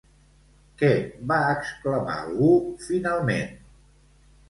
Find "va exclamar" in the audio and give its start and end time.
1.33-2.17